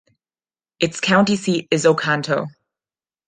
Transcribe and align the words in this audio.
Its 0.79 0.99
county 0.99 1.35
seat 1.35 1.67
is 1.69 1.85
Oconto. 1.85 2.47